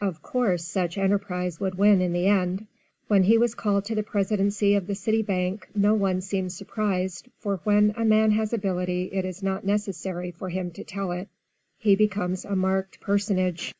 [0.00, 2.68] Of course such enterprise would win in the end;
[3.08, 7.26] when he was called to the presidency of the city bank no one seemed surprised
[7.40, 11.28] for when a man has ability it is not necessary for him to tell it
[11.78, 13.70] he becomes a marked personage.